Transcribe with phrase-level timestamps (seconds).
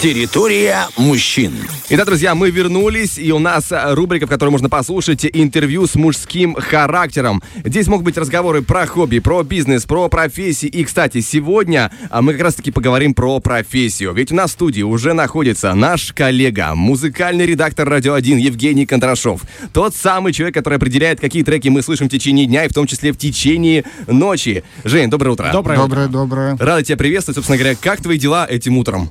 [0.00, 1.52] Территория мужчин.
[1.90, 5.94] Итак, друзья, мы вернулись, и у нас э, рубрика, в которой можно послушать интервью с
[5.94, 7.42] мужским характером.
[7.66, 10.68] Здесь могут быть разговоры про хобби, про бизнес, про профессии.
[10.68, 14.14] И, кстати, сегодня а, мы как раз-таки поговорим про профессию.
[14.14, 19.42] Ведь у нас в студии уже находится наш коллега, музыкальный редактор «Радио 1» Евгений Кондрашов.
[19.74, 22.86] Тот самый человек, который определяет, какие треки мы слышим в течение дня, и в том
[22.86, 24.64] числе в течение ночи.
[24.82, 25.50] Жень, доброе утро.
[25.52, 26.56] Доброе, доброе, доброе.
[26.58, 27.36] Рада тебя приветствовать.
[27.36, 29.10] Собственно говоря, как твои дела этим утром?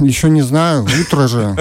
[0.00, 1.56] Еще не знаю, утро же.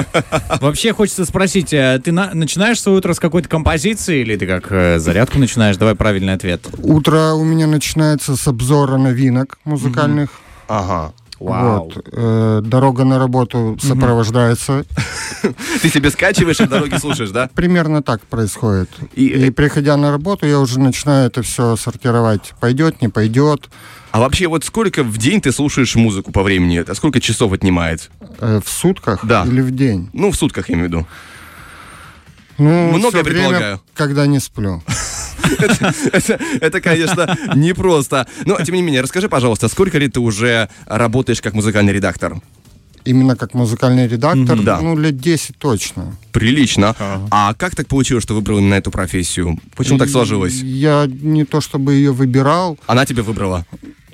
[0.61, 4.67] Вообще хочется спросить, э, ты на- начинаешь свое утро с какой-то композиции или ты как
[4.71, 5.77] э, зарядку начинаешь?
[5.77, 6.67] Давай правильный ответ.
[6.79, 10.29] Утро у меня начинается с обзора новинок музыкальных.
[10.67, 11.13] Ага.
[11.49, 12.05] Вот.
[12.11, 14.85] Э, дорога на работу сопровождается.
[15.81, 17.49] Ты себе скачиваешь и дороги слушаешь, да?
[17.53, 18.89] Примерно так происходит.
[19.13, 22.53] И- И, приходя на работу, я уже начинаю это все сортировать.
[22.59, 23.69] Пойдет, не пойдет.
[24.11, 26.79] А вообще, вот сколько в день ты слушаешь музыку по времени?
[26.79, 28.09] Это сколько часов отнимает?
[28.39, 29.43] Э, в сутках Да.
[29.45, 30.09] или в день.
[30.13, 31.07] Ну, в сутках, я имею в виду.
[32.63, 33.81] Ну, Много, я время, предполагаю.
[33.93, 34.81] когда не сплю.
[36.61, 38.25] Это, конечно, непросто.
[38.45, 42.37] Но, тем не менее, расскажи, пожалуйста, сколько лет ты уже работаешь как музыкальный редактор?
[43.03, 44.79] Именно как музыкальный редактор, да.
[44.79, 46.15] ну, лет 10 точно.
[46.31, 46.95] Прилично.
[47.31, 49.59] А как так получилось, что выбрал именно эту профессию?
[49.75, 50.53] Почему так сложилось?
[50.53, 53.65] Я не то чтобы ее выбирал, Она тебя выбрала?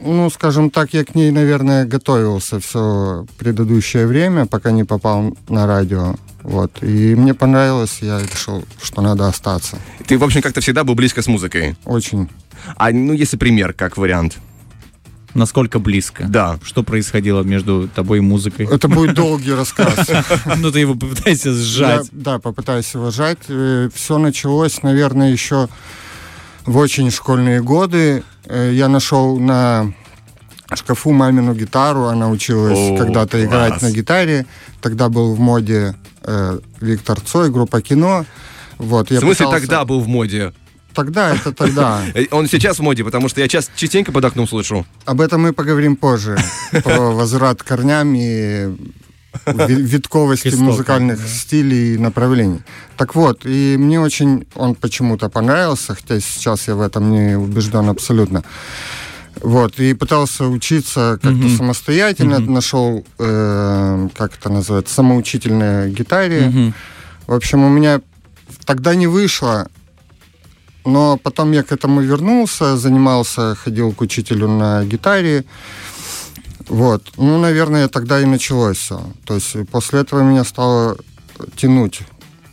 [0.02, 5.68] Ну, скажем так, я к ней, наверное, готовился все предыдущее время, пока не попал на
[5.68, 6.16] радио.
[6.50, 6.82] Вот.
[6.82, 9.78] И мне понравилось, я решил, что надо остаться.
[10.08, 11.76] Ты, в общем, как-то всегда был близко с музыкой.
[11.86, 12.28] Очень.
[12.76, 14.38] А, ну, если пример, как вариант.
[15.36, 16.26] Насколько близко?
[16.28, 16.58] Да.
[16.64, 18.66] Что происходило между тобой и музыкой?
[18.70, 20.10] Это будет долгий рассказ.
[20.58, 22.08] Ну, ты его попытайся сжать.
[22.12, 23.38] да, попытаюсь его сжать.
[23.94, 25.70] Все началось, наверное, еще
[26.66, 28.24] в очень школьные годы.
[28.46, 29.94] Э, Я нашел на
[30.74, 32.06] шкафу мамину гитару.
[32.06, 34.48] Она училась когда-то играть на гитаре.
[34.82, 38.26] Тогда был в моде э, Виктор Цой, группа кино.
[38.78, 40.54] Вот, В я смысле, пытался- тогда был в моде?
[40.94, 42.02] Тогда это тогда.
[42.16, 44.86] Э, Он сейчас в моде, потому что я часто частенько под окном слышу.
[45.06, 46.38] Об этом мы поговорим позже.
[46.84, 48.76] Про возврат корням и
[49.46, 51.28] ви- витковости музыкальных да.
[51.28, 52.62] стилей и направлений.
[52.98, 57.90] Так вот, и мне очень он почему-то понравился, хотя сейчас я в этом не убежден
[57.90, 58.44] абсолютно.
[59.42, 61.58] Вот, и пытался учиться как-то Мгм.
[61.58, 62.54] самостоятельно, Мгм.
[62.54, 66.48] нашел, э, как это называется, самоучительная гитаре.
[66.48, 66.74] Мгм.
[67.28, 68.02] В общем, у меня
[68.66, 69.68] тогда не вышло,
[70.86, 75.46] но потом я к этому вернулся, занимался, ходил к учителю на гитаре.
[76.68, 77.04] Вот.
[77.18, 79.02] Ну, наверное, тогда и началось все.
[79.26, 80.98] То есть после этого меня стало
[81.56, 82.02] тянуть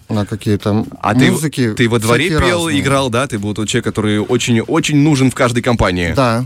[0.08, 1.74] на какие-то А ты, музыки.
[1.74, 2.80] ты во дворе пел, разные.
[2.80, 3.26] играл, да?
[3.26, 6.12] Ты был тот человек, который очень, очень нужен в каждой компании.
[6.14, 6.44] Да.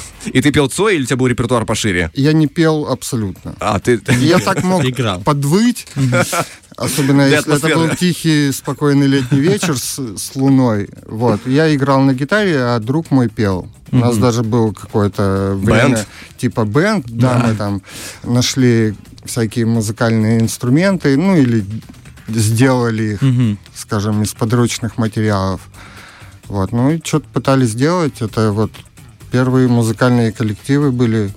[0.26, 2.10] И ты пел Цой или у тебя был репертуар пошире?
[2.14, 3.54] Я не пел абсолютно.
[3.60, 4.00] А, ты...
[4.20, 5.20] Я так мог Играл.
[5.20, 5.86] подвыть,
[6.76, 10.88] особенно если это был тихий, спокойный летний вечер с, с луной.
[11.06, 11.46] Вот.
[11.46, 13.68] Я играл на гитаре, а друг мой пел.
[13.90, 16.06] У нас даже был какое-то время Бэнд?
[16.38, 17.82] типа бенд, да, мы там
[18.24, 21.64] нашли всякие музыкальные инструменты, ну или
[22.28, 25.60] сделали их, скажем, из подручных материалов.
[26.48, 28.20] Вот, ну и что-то пытались сделать.
[28.20, 28.70] Это вот
[29.32, 31.30] первые музыкальные коллективы были.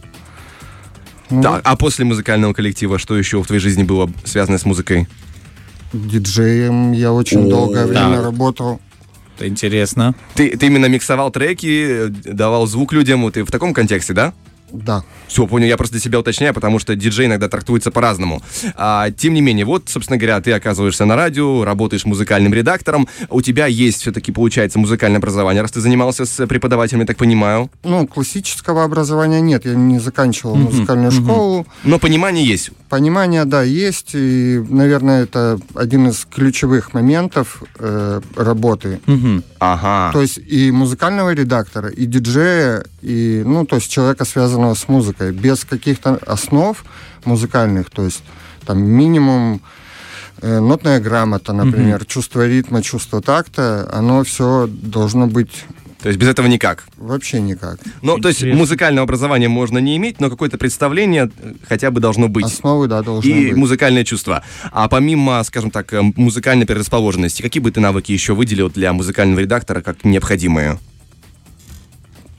[1.31, 5.07] Ну, Да, а после музыкального коллектива что еще в твоей жизни было связано с музыкой?
[5.93, 8.25] диджеем я очень О, долгое время так.
[8.25, 8.81] работал.
[9.37, 10.13] Это интересно.
[10.33, 14.33] Ты, ты именно миксовал треки, давал звук людям, ты в таком контексте, да?
[14.71, 15.03] Да.
[15.27, 18.41] Все, понял, я просто для себя уточняю, потому что диджей иногда трактуется по-разному.
[18.75, 23.41] А, тем не менее, вот, собственно говоря, ты оказываешься на радио, работаешь музыкальным редактором, у
[23.41, 27.69] тебя есть все-таки, получается, музыкальное образование, раз ты занимался с преподавателем, я так понимаю.
[27.83, 31.65] Ну, классического образования нет, я не заканчивал музыкальную школу.
[31.83, 32.71] Но понимание есть.
[32.89, 38.99] Понимание, да, есть, и, наверное, это один из ключевых моментов э, работы.
[39.05, 39.43] Мгм.
[39.59, 40.11] Ага.
[40.13, 45.31] То есть и музыкального редактора, и диджея, и, ну, то есть человека, связанного с музыкой,
[45.31, 46.83] без каких-то основ
[47.25, 48.23] музыкальных, то есть
[48.65, 49.61] там минимум
[50.41, 55.65] э, нотная грамота, например, чувство ритма, чувство такта, оно все должно быть
[56.01, 56.83] То есть без этого никак.
[56.97, 57.79] вообще никак.
[58.01, 58.59] Ну, то есть Интересно.
[58.59, 62.45] музыкального образования можно не иметь, но какое-то представление э, хотя бы должно быть.
[62.45, 63.55] Основы, да, должны И быть.
[63.57, 64.43] музыкальное чувство.
[64.71, 69.39] А помимо, скажем так, э, музыкальной предрасположенности, какие бы ты навыки еще выделил для музыкального
[69.39, 70.77] редактора как необходимые?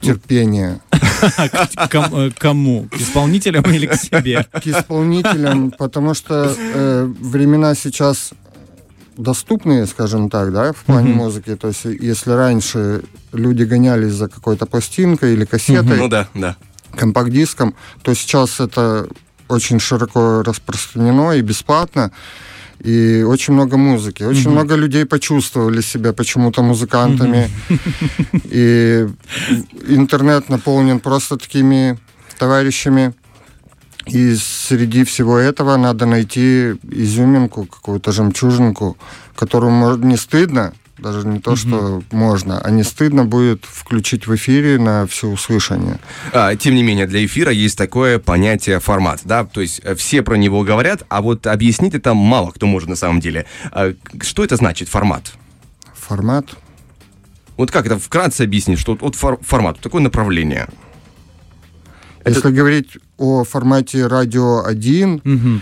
[0.01, 0.79] Терпение.
[0.99, 2.87] К э, Кому?
[2.89, 4.45] К исполнителям или к себе?
[4.51, 8.31] К исполнителям, потому что э, времена сейчас
[9.17, 11.17] доступные, скажем так, да, в плане Мгм.
[11.17, 11.55] музыки.
[11.55, 13.03] То есть, если раньше
[13.33, 16.55] люди гонялись за какой-то пластинкой или кассетой, Ну да, да.
[16.95, 17.73] компакт-диском,
[18.03, 19.07] то сейчас это
[19.49, 22.11] очень широко распространено и бесплатно.
[22.79, 24.23] И очень много музыки.
[24.23, 27.49] Очень много людей почувствовали себя почему-то музыкантами.
[28.51, 29.07] И
[29.87, 31.97] интернет наполнен просто такими
[32.37, 33.13] товарищами.
[34.05, 38.95] И среди всего этого надо найти изюминку, какую-то жемчужинку,
[39.35, 44.79] которую не стыдно, даже не то, что можно, а не стыдно будет включить в эфире
[44.79, 45.99] на всеуслышание.
[46.33, 50.21] А, тем не менее, для эфира есть такое понятие формат, да, то есть э, все
[50.23, 53.45] про него говорят, а вот объяснить это мало кто может на самом деле.
[53.71, 55.33] А, что это значит формат?
[55.93, 56.45] Формат.
[57.57, 60.67] Вот как это вкратце объяснить, что вот фор- формат, такое направление?
[62.23, 65.61] Это- Если говорить о формате радио 1, Мгм.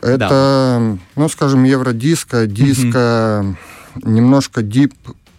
[0.00, 3.56] это, ну, скажем, евродиско, диско,
[4.04, 4.94] немножко дип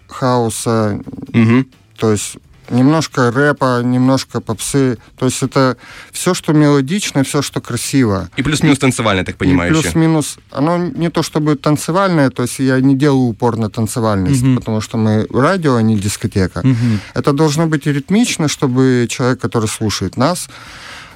[0.07, 0.99] хауса,
[1.33, 1.67] Мгм.
[1.97, 2.37] то есть
[2.69, 4.97] немножко рэпа, немножко попсы.
[5.17, 5.77] То есть это
[6.11, 8.29] все, что мелодично, все, что красиво.
[8.35, 12.79] И плюс-минус танцевально, я так понимаю, плюс-минус, оно не то чтобы танцевальное, то есть я
[12.81, 14.57] не делаю упор на танцевальность, Мгм.
[14.57, 16.59] потому что мы радио, а не дискотека.
[16.63, 16.99] Мгм.
[17.13, 20.49] Это должно быть ритмично, чтобы человек, который слушает нас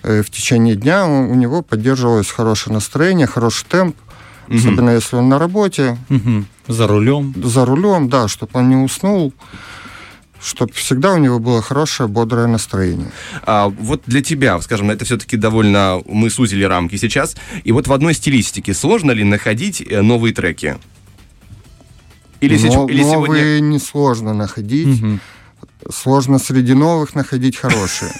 [0.04, 3.96] э, в течение дня, у, него поддерживалось хорошее настроение, хороший темп,
[4.50, 6.46] особенно если он на работе, Мгм.
[6.71, 7.33] За рулем.
[7.44, 9.33] за рулем, да, чтобы он не уснул,
[10.41, 13.12] чтобы всегда у него было хорошее, бодрое настроение.
[13.44, 16.01] А, вот для тебя, скажем, это все-таки довольно...
[16.06, 17.35] Мы сузили рамки сейчас.
[17.63, 20.77] И вот в одной стилистике сложно ли находить э, новые треки?
[22.39, 23.35] Или, сеч- Но- или сегодня...
[23.35, 25.19] новые несложно находить, Мгм.
[25.94, 28.12] сложно среди новых находить хорошие.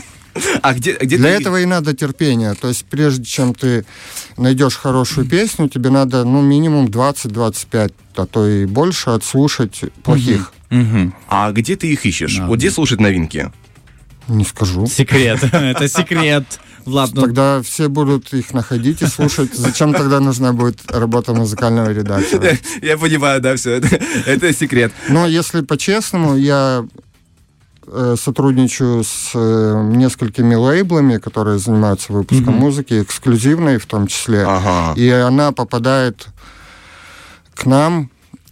[0.62, 2.54] А где, где Для ты- этого и надо терпение.
[2.54, 3.86] То есть прежде чем ты
[4.38, 10.54] найдешь хорошую песню, тебе надо ну минимум 20-25, а то и больше отслушать плохих.
[11.28, 12.38] А где ты их ищешь?
[12.38, 12.48] Да.
[12.48, 13.52] Вот где слушать новинки?
[14.28, 14.88] Не скажу.
[14.88, 15.44] Секрет.
[15.52, 16.46] Это секрет.
[16.86, 19.54] Влад, ну, Тогда все будут их находить и слушать.
[19.54, 22.58] Зачем тогда нужна будет работа музыкального редактора?
[22.82, 23.72] Я понимаю, да, все.
[23.74, 24.92] Это, это секрет.
[25.10, 26.86] Но если по-честному, я
[28.18, 34.44] сотрудничаю с э, несколькими лейблами, которые занимаются выпуском музыки, эксклюзивной в том числе.
[34.48, 34.94] Ага.
[34.96, 36.28] И она попадает
[37.54, 38.10] к нам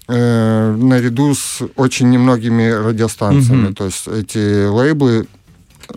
[0.08, 3.68] э, наряду с очень немногими радиостанциями.
[3.68, 3.76] Мгм.
[3.76, 5.28] То есть эти лейблы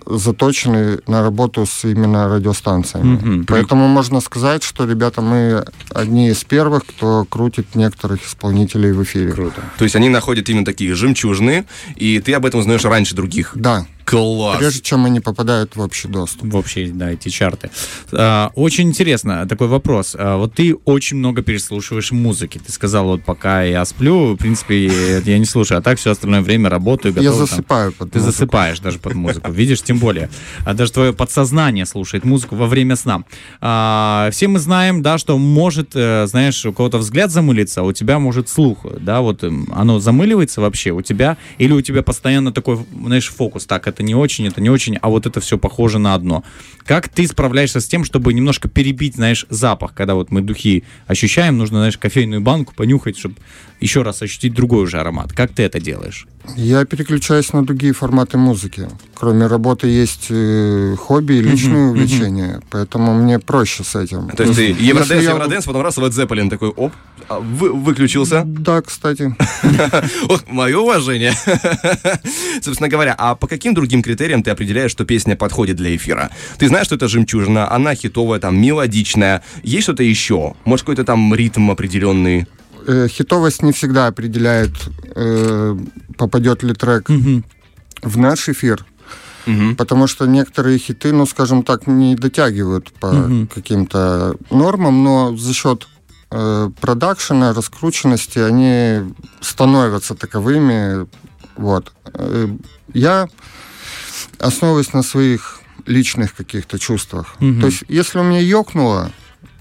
[0.07, 3.15] заточены на работу с именно радиостанциями.
[3.15, 3.47] Мгм.
[3.47, 9.33] Поэтому можно сказать, что, ребята, мы одни из первых, кто крутит некоторых исполнителей в эфире.
[9.33, 9.63] Круто.
[9.79, 11.65] То есть они находят именно такие жемчужные,
[11.97, 13.53] и ты об этом узнаешь раньше других.
[13.55, 14.59] Да, Класс.
[14.59, 16.53] прежде чем они попадают в общий доступ.
[16.53, 17.71] в общие, да, эти чарты.
[18.13, 20.15] А, очень интересно, такой вопрос.
[20.19, 22.61] А, вот ты очень много переслушиваешь музыки.
[22.65, 26.41] Ты сказал, вот пока я сплю, в принципе, я не слушаю, а так все остальное
[26.43, 27.57] время работаю, Я готовлю там.
[27.57, 28.33] засыпаю под Ты музыку.
[28.33, 30.29] засыпаешь даже под музыку, видишь, тем более.
[30.65, 33.23] А даже твое подсознание слушает музыку во время сна.
[33.61, 37.93] А, все мы знаем, да, что может, э, знаешь, у кого-то взгляд замылиться, а у
[37.93, 42.53] тебя может слух, да, вот эм, оно замыливается вообще у тебя, или у тебя постоянно
[42.53, 45.99] такой, знаешь, фокус, так, это не очень, это не очень, а вот это все похоже
[45.99, 46.43] на одно.
[46.85, 51.59] Как ты справляешься с тем, чтобы немножко перебить, знаешь, запах, когда вот мы духи ощущаем,
[51.59, 53.37] нужно, знаешь, кофейную банку понюхать, чтобы
[53.81, 55.33] еще раз ощутить другой уже аромат.
[55.33, 56.27] Как ты это делаешь?
[56.57, 58.89] Я переключаюсь на другие форматы музыки.
[59.15, 64.29] Кроме работы есть э, хобби и личные увлечения, поэтому мне проще с этим.
[64.31, 66.93] То есть ты Евроденс, я- Евроденс, потом раз Led Zeppelin такой, оп,
[67.29, 68.43] а, вы- выключился.
[68.45, 69.37] Да, кстати.
[70.29, 71.33] Ох, мое уважение.
[72.63, 76.31] Собственно говоря, а по каким другим критериям ты определяешь, что песня подходит для эфира?
[76.59, 79.43] Ты знаешь, что это жемчужина, она хитовая, там, мелодичная.
[79.65, 80.55] Есть что-то еще?
[80.65, 82.47] Может, какой-то там ритм определенный?
[82.87, 84.73] Э, Хитовость не всегда определяет,
[85.17, 85.77] э,
[86.17, 87.09] попадет ли трек
[88.03, 88.85] в наш эфир.
[89.47, 89.75] Мгм.
[89.77, 93.13] Потому что некоторые хиты, ну, скажем так, не дотягивают по
[93.53, 95.89] каким-то нормам, но за счет
[96.31, 101.07] э, продакшена, раскрученности, они становятся таковыми.
[101.57, 101.93] Вот.
[102.15, 102.49] Э,
[102.95, 103.29] Я
[104.43, 107.35] основываюсь на своих личных каких-то чувствах.
[107.41, 107.61] Мгм.
[107.61, 109.11] То есть, если у меня ёкнуло,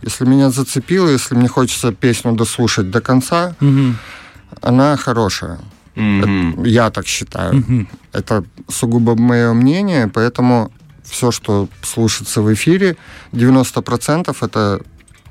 [0.01, 3.55] если меня зацепило, если мне хочется песню дослушать до конца,
[4.61, 5.59] она хорошая.
[5.95, 6.63] Мгм.
[6.63, 7.87] Я так считаю.
[8.13, 10.71] Это сугубо мое мнение, поэтому
[11.03, 12.95] все, что слушается в эфире,
[13.33, 14.81] 90% это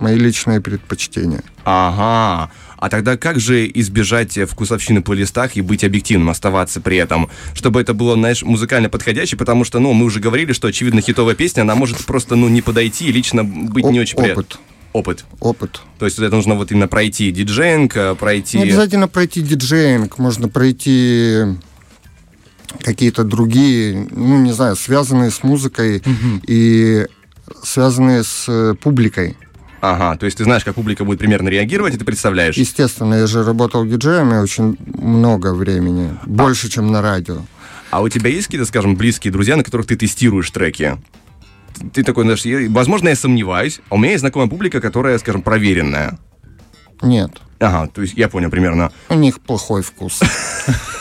[0.00, 1.42] мои личные предпочтения.
[1.64, 2.50] Ага.
[2.81, 7.81] А тогда как же избежать вкусовщины по листах и быть объективным, оставаться при этом, чтобы
[7.81, 11.61] это было, знаешь, музыкально подходяще, потому что, ну, мы уже говорили, что, очевидно, хитовая песня,
[11.63, 14.43] она может просто, ну, не подойти и лично быть не О- очень приятно.
[14.43, 14.59] опыт.
[14.93, 15.25] Опыт.
[15.39, 15.81] Опыт.
[15.99, 18.57] То есть это нужно вот именно пройти диджеинг, э, пройти...
[18.57, 21.45] Не обязательно пройти диджеинг, можно пройти
[22.83, 26.03] какие-то другие, ну, не знаю, связанные с музыкой
[26.47, 27.07] и
[27.63, 29.37] связанные с э, публикой.
[29.81, 32.57] Ага, то есть ты знаешь, как публика будет примерно реагировать, и ты представляешь.
[32.57, 37.39] Естественно, я же работал диджеем и очень много времени, больше, чем на радио.
[37.91, 40.99] А у тебя есть какие-то, скажем, близкие друзья, на которых ты тестируешь треки?
[41.95, 45.43] Ты такой, знаешь, я- возможно, я сомневаюсь, а у меня есть знакомая публика, которая, скажем,
[45.43, 46.19] проверенная.
[47.03, 48.91] Нет, Ага, то есть я понял примерно.
[49.09, 50.21] у них плохой вкус.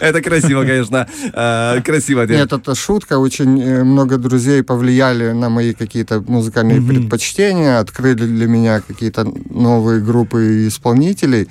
[0.00, 1.06] Это красиво, конечно.
[1.32, 2.26] Э, Красиво.
[2.26, 3.18] Нет, это шутка.
[3.18, 10.00] Очень э, много друзей повлияли на мои какие-то музыкальные предпочтения, открыли для меня какие-то новые
[10.00, 11.48] группы исполнителей.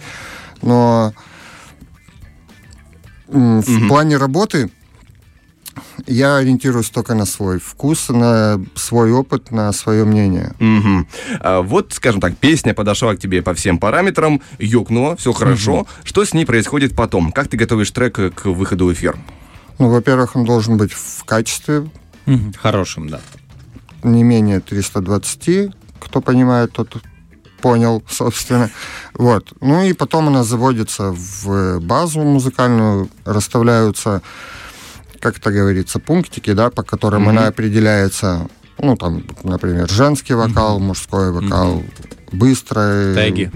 [0.62, 1.14] Но
[3.28, 4.70] в плане работы
[6.06, 10.54] я ориентируюсь только на свой вкус, на свой опыт, на свое мнение.
[10.60, 11.08] Мгм.
[11.40, 15.88] А, Вот, скажем так, песня подошла к тебе по всем параметрам, ёкнула, все хорошо.
[16.04, 17.32] Что с ней происходит потом?
[17.32, 19.18] Как ты готовишь трек к выходу в эфир?
[19.80, 21.90] Ну, во-первых, он должен быть в качестве
[22.26, 22.54] Мгм.
[22.62, 23.22] Хорошим, да.
[24.04, 25.72] не менее 320.
[26.00, 26.98] Кто понимает, тот
[27.62, 28.70] понял, собственно.
[29.14, 29.54] Вот.
[29.62, 34.22] Ну и потом она заводится в базу музыкальную, расставляются,
[35.20, 38.48] как это говорится, пунктики, да, по которым она определяется.
[38.80, 41.84] Ну, там, например, женский вокал, мужской вокал,
[42.32, 43.16] быстрый.
[43.16, 43.52] Теги.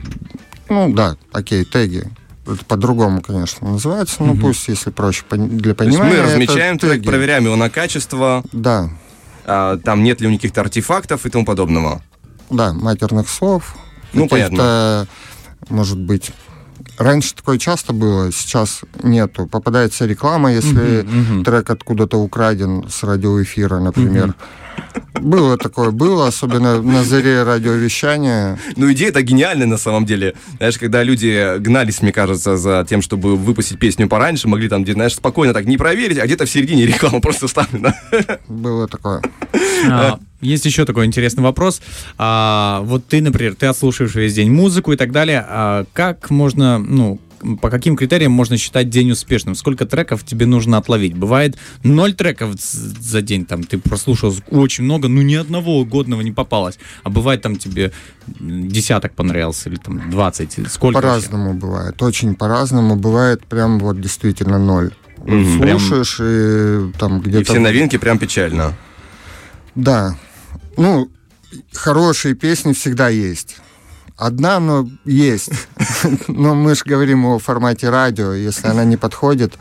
[0.70, 2.10] Ну, да, окей, теги.
[2.48, 6.22] Это по-другому, конечно, называется, но пусть, если проще для То есть понимания.
[6.22, 7.06] мы размечаем трек, теги.
[7.08, 8.90] проверяем его на качество, Да,
[9.46, 12.02] а, там нет ли у них каких-то артефактов и тому подобного.
[12.50, 13.76] Да, матерных слов.
[14.14, 15.08] Ну, каких-то,
[15.70, 16.32] может быть,
[16.98, 19.48] раньше такое часто было, сейчас нету.
[19.48, 21.06] Попадается реклама, если
[21.44, 24.36] трек откуда-то украден с радиоэфира, например.
[25.20, 28.58] Было такое, было, особенно на заре радиовещания.
[28.78, 30.34] Ну, идея-то гениальная на самом деле.
[30.58, 34.94] Знаешь, когда люди гнались, мне кажется, за тем, чтобы выпустить песню пораньше, могли там, где,
[34.94, 37.94] знаешь, спокойно так не проверить, а где-то в середине реклама просто вставлена.
[38.48, 39.22] Было такое.
[40.42, 41.82] Есть еще такой интересный вопрос.
[42.18, 45.46] А, вот ты, например, ты отслушиваешь весь день музыку и так далее.
[45.48, 47.20] А как можно, ну,
[47.62, 49.56] по каким критериям можно считать день успешным?
[49.56, 51.16] Сколько треков тебе нужно отловить?
[51.16, 56.32] Бывает ноль треков за день, там ты прослушал очень много, ну ни одного годного не
[56.32, 56.78] попалось.
[57.04, 57.92] А бывает там тебе
[58.28, 60.72] десяток понравился или там 20.
[60.72, 60.96] Сколько?
[60.96, 61.02] вообще?
[61.02, 62.96] По-разному бывает, очень по-разному.
[62.96, 64.92] Бывает прям вот действительно ноль.
[65.26, 67.52] Прям- Слушаешь, и там И где-то...
[67.54, 68.76] все новинки прям печально.
[69.76, 70.18] Да.
[70.78, 71.10] Ну,
[71.74, 73.58] хорошие песни всегда есть.
[74.18, 75.52] Одна, но есть.
[76.28, 78.34] Но мы же говорим о формате радио.
[78.34, 79.58] Если она не подходит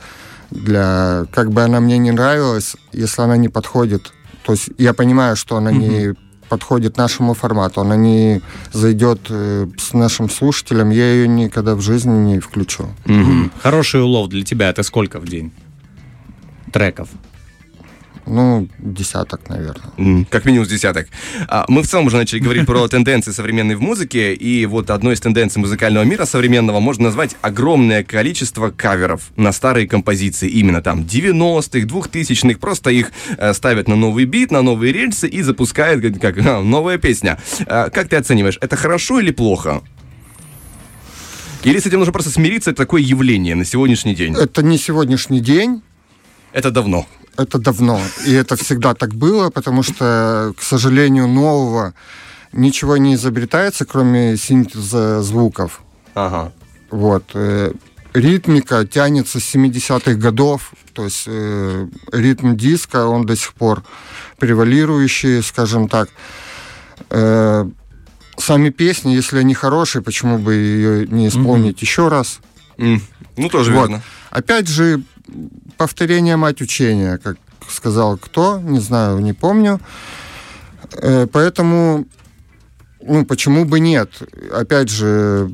[0.50, 1.25] для...
[1.33, 4.12] Как бы она мне не нравилась, если она не подходит...
[4.45, 6.14] То есть я понимаю, что она не
[6.49, 12.11] подходит нашему формату, она не зайдет э, с нашим слушателем, я ее никогда в жизни
[12.11, 12.88] не включу.
[13.62, 15.52] Хороший улов для тебя это сколько в день?
[16.73, 17.09] Треков.
[18.27, 20.25] Ну, десяток, наверное.
[20.31, 21.09] Как минимум десяток.
[21.49, 25.15] А, Мы в целом уже начали говорить про тенденции современной в музыке, и вот одной
[25.15, 31.00] из тенденций музыкального мира современного можно назвать огромное количество каверов на старые композиции, именно там
[31.00, 36.21] 90-х, 2000-х, просто их э, ставят на новый бит, на новые рельсы и запускают как,
[36.21, 37.39] как, а, новая песня.
[37.67, 39.83] А, Как ты оцениваешь, это хорошо или плохо?
[41.62, 44.35] Или с этим нужно просто смириться, это такое явление на сегодняшний день?
[44.35, 45.83] Это не сегодняшний день,
[46.52, 47.07] Это давно.
[47.37, 48.00] Это давно.
[48.26, 51.95] И это всегда так было, потому что, к сожалению, нового
[52.52, 55.80] ничего не изобретается, кроме синтеза звуков.
[56.14, 56.52] Ага.
[56.90, 57.25] Вот.
[57.35, 57.73] э,
[58.12, 63.85] Ритмика тянется с 70-х годов, то есть э, ритм диска, он до сих пор
[64.38, 66.09] превалирующий, скажем так.
[67.11, 67.64] Э,
[68.37, 72.40] сами песни, если они хорошие, почему бы ее не исполнить еще раз?
[72.78, 73.00] М,
[73.37, 73.83] Ну, тоже Вот.
[73.88, 74.02] верно.
[74.30, 75.02] Опять же,
[75.77, 77.37] повторение мать учения, как
[77.69, 79.81] сказал кто, не знаю, не помню.
[80.93, 82.07] Э, Поэтому,
[83.01, 84.11] ну, почему бы нет?
[84.53, 85.51] Опять же,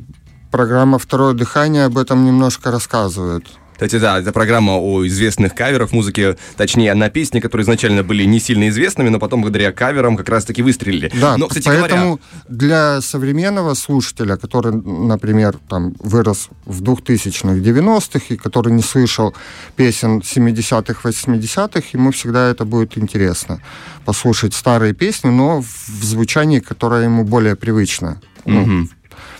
[0.51, 3.45] программа «Второе дыхание» об этом немножко рассказывает.
[3.77, 8.39] Кстати, да, это программа о известных каверах музыки, точнее, на песни, которые изначально были не
[8.39, 11.11] сильно известными, но потом благодаря каверам как раз-таки выстрелили.
[11.13, 18.25] Да, но, кстати поэтому говоря, для современного слушателя, который, например, там вырос в 2000-х, 90-х,
[18.29, 19.35] и который не слышал
[19.75, 23.61] песен 70-х, 80-х, ему всегда это будет интересно.
[24.05, 28.19] Послушать старые песни, но в звучании, которое ему более привычно.
[28.45, 28.89] ну, Мгм.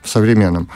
[0.04, 0.70] в современном.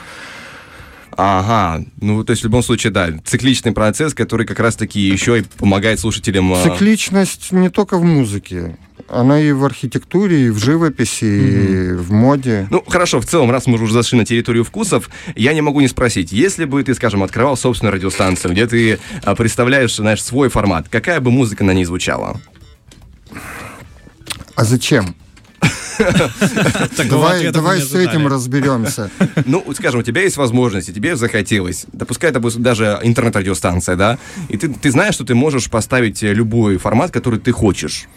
[1.23, 5.43] Ага, ну, то есть в любом случае, да, цикличный процесс, который как раз-таки еще и
[5.43, 6.51] помогает слушателям...
[6.51, 8.75] а, Цикличность не только в музыке.
[9.07, 12.65] Она и в архитектуре, и в живописи, и в моде.
[12.71, 15.87] Ну, хорошо, в целом, раз мы уже зашли на территорию вкусов, я не могу не
[15.87, 20.89] спросить, если бы ты, скажем, открывал собственную радиостанцию, где ты а, представляешь, знаешь, свой формат,
[20.89, 22.41] какая бы музыка на ней звучала?
[24.55, 25.15] А зачем?
[26.97, 29.09] Такого Давай, с этим разберемся.
[29.45, 31.85] Ну, скажем, у тебя есть возможность, и тебе захотелось.
[31.93, 34.17] Да пускай это будет даже интернет-радиостанция, да?
[34.49, 38.07] И ты, ты знаешь, что ты можешь поставить э, любой формат, который ты хочешь.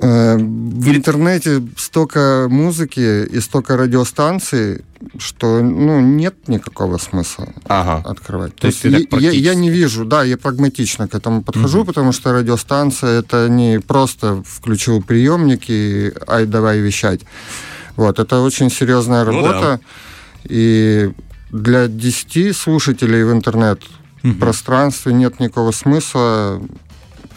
[0.00, 4.82] Э, В интернете столько музыки и столько радиостанций,
[5.18, 8.08] что ну, нет никакого смысла Ага.
[8.08, 8.54] открывать.
[8.56, 11.84] То есть ты так я, я- я не вижу, да, я прагматично к этому подхожу,
[11.84, 17.20] потому что радиостанция это не просто включил приемник и ай, давай вещать.
[17.96, 19.80] Вот, это очень серьезная Ну работа.
[20.44, 21.10] И
[21.50, 26.60] для 10 слушателей в интернет-пространстве нет никакого смысла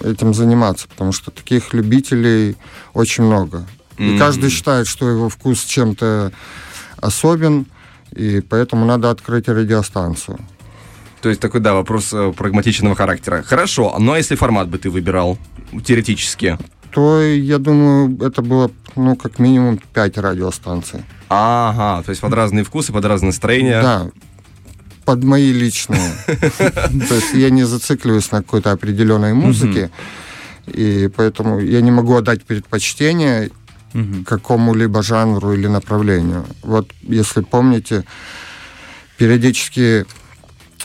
[0.03, 2.55] этим заниматься, потому что таких любителей
[2.93, 3.65] очень много.
[3.97, 4.19] И Мгм.
[4.19, 6.31] каждый считает, что его вкус чем-то
[6.97, 7.65] особен,
[8.11, 10.39] и поэтому надо открыть радиостанцию.
[11.21, 13.43] То есть такой, да, вопрос э, прагматичного характера.
[13.43, 15.37] Хорошо, ну а если формат бы ты выбирал,
[15.85, 16.57] теоретически?
[16.89, 21.03] То, я думаю, это было, ну, как минимум 5 радиостанций.
[21.29, 23.81] Ага, то есть под разные вкусы, под разные настроения.
[23.81, 24.09] Да,
[25.05, 26.11] под мои личные.
[26.27, 29.89] То есть я не зацикливаюсь на какой-то определенной музыке,
[30.67, 33.49] и поэтому я не могу отдать предпочтение
[34.25, 36.45] какому-либо жанру или направлению.
[36.63, 38.05] Вот если помните,
[39.17, 40.05] периодически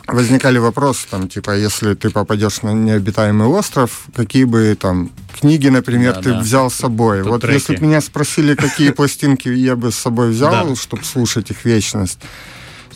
[0.09, 6.15] возникали вопросы, там, типа, если ты попадешь на необитаемый остров, какие бы там книги, например,
[6.15, 6.41] Да, ты да.
[6.41, 7.23] взял с собой.
[7.23, 7.55] Тут вот треки.
[7.55, 12.19] если бы меня спросили, какие пластинки я бы с собой взял, чтобы слушать их вечность,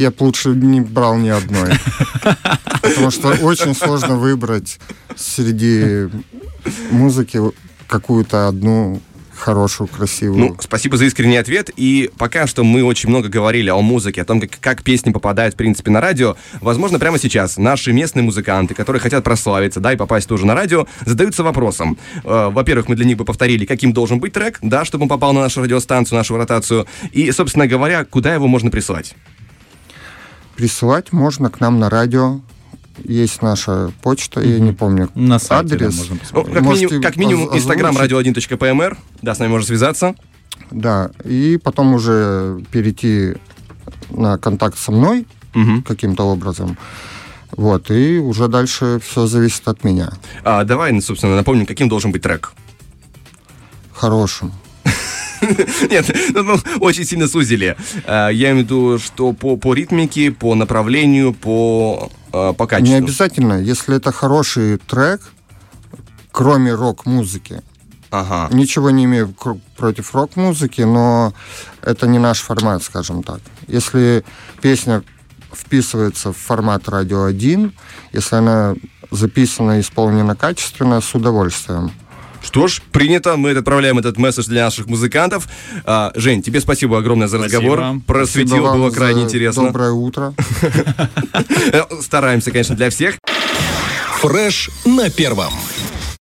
[0.00, 1.72] я бы лучше не брал ни одной.
[2.82, 4.78] Потому что очень сложно выбрать
[5.14, 6.08] среди
[6.90, 7.40] музыки
[7.86, 9.02] какую-то одну
[9.40, 10.38] хорошую, красивую.
[10.38, 11.70] Ну, спасибо за искренний ответ.
[11.76, 15.54] И пока что мы очень много говорили о музыке, о том, как, как песни попадают,
[15.54, 16.36] в принципе, на радио.
[16.60, 20.86] Возможно, прямо сейчас наши местные музыканты, которые хотят прославиться, да, и попасть тоже на радио,
[21.04, 21.98] задаются вопросом.
[22.22, 25.32] Э, во-первых, мы для них бы повторили, каким должен быть трек, да, чтобы он попал
[25.32, 26.86] на нашу радиостанцию, нашу ротацию.
[27.12, 29.14] И, собственно говоря, куда его можно присылать?
[30.64, 32.42] Присылать можно к нам на радио.
[33.02, 35.96] Есть наша почта, я не помню На сайте, да, адрес.
[35.96, 36.52] можно Ну, посмотреть.
[36.54, 38.50] как, минимум, как минимум, инстаграм озвучить?
[38.50, 40.14] radio1.pmr, да, с нами можно связаться.
[40.70, 43.36] Да, и потом уже перейти
[44.10, 45.82] на контакт со мной Мгм.
[45.82, 46.76] каким-то образом.
[47.52, 50.10] Вот, и уже дальше все зависит от меня.
[50.44, 52.52] А, давай, ну, собственно, напомним, каким должен быть трек.
[53.94, 54.52] Хорошим.
[55.90, 57.76] Нет, ну, ну, очень сильно сузили.
[58.06, 62.68] А, Я имею в виду, что по, по ритмике, по направлению, по, а, по Не
[62.68, 62.96] качеству.
[62.96, 65.20] обязательно, если это хороший трек,
[66.32, 67.62] кроме рок-музыки.
[68.10, 68.48] Ага.
[68.52, 69.34] Ничего не имею
[69.76, 71.32] против рок-музыки, но
[71.82, 73.40] это не наш формат, скажем так.
[73.68, 74.24] Если
[74.60, 75.02] песня
[75.52, 77.72] вписывается в формат радио 1,
[78.12, 78.74] если она
[79.10, 81.90] записана и исполнена качественно, с удовольствием.
[82.42, 83.36] Что ж, принято.
[83.36, 85.48] Мы отправляем этот месседж для наших музыкантов.
[85.84, 87.76] А, Жень, тебе спасибо огромное за Спасибо.
[87.76, 88.00] разговор.
[88.06, 89.64] Просветил, Спасибо вам было крайне за интересно.
[89.66, 90.34] Доброе утро.
[91.72, 93.16] Э, Стараемся, конечно, для всех.
[94.20, 95.52] Фреш на первом.